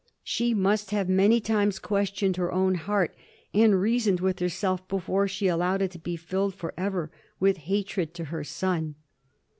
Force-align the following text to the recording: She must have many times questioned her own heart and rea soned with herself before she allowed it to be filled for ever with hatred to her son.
She 0.23 0.55
must 0.55 0.89
have 0.89 1.07
many 1.07 1.39
times 1.39 1.77
questioned 1.77 2.35
her 2.37 2.51
own 2.51 2.73
heart 2.73 3.13
and 3.53 3.79
rea 3.79 3.99
soned 3.99 4.19
with 4.19 4.39
herself 4.39 4.87
before 4.87 5.27
she 5.27 5.45
allowed 5.45 5.83
it 5.83 5.91
to 5.91 5.99
be 5.99 6.15
filled 6.15 6.55
for 6.55 6.73
ever 6.75 7.11
with 7.39 7.57
hatred 7.69 8.15
to 8.15 8.25
her 8.33 8.43
son. 8.43 8.95